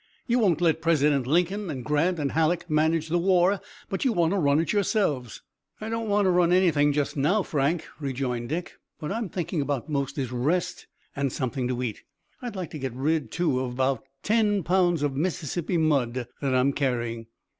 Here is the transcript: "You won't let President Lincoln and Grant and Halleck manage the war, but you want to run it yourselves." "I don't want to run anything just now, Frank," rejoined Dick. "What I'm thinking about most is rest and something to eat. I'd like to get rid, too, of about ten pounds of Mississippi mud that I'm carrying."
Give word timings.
"You 0.25 0.39
won't 0.39 0.61
let 0.61 0.81
President 0.81 1.27
Lincoln 1.27 1.69
and 1.69 1.85
Grant 1.85 2.17
and 2.17 2.31
Halleck 2.31 2.67
manage 2.67 3.07
the 3.09 3.19
war, 3.19 3.61
but 3.87 4.03
you 4.03 4.11
want 4.13 4.31
to 4.33 4.39
run 4.39 4.59
it 4.59 4.73
yourselves." 4.73 5.43
"I 5.79 5.89
don't 5.89 6.09
want 6.09 6.25
to 6.25 6.31
run 6.31 6.51
anything 6.51 6.91
just 6.91 7.15
now, 7.15 7.43
Frank," 7.43 7.85
rejoined 7.99 8.49
Dick. 8.49 8.79
"What 8.97 9.11
I'm 9.11 9.29
thinking 9.29 9.61
about 9.61 9.89
most 9.89 10.17
is 10.17 10.31
rest 10.31 10.87
and 11.15 11.31
something 11.31 11.67
to 11.67 11.83
eat. 11.83 12.01
I'd 12.41 12.55
like 12.55 12.71
to 12.71 12.79
get 12.79 12.95
rid, 12.95 13.29
too, 13.29 13.59
of 13.59 13.73
about 13.73 14.03
ten 14.23 14.63
pounds 14.63 15.03
of 15.03 15.15
Mississippi 15.15 15.77
mud 15.77 16.15
that 16.41 16.55
I'm 16.55 16.73
carrying." 16.73 17.27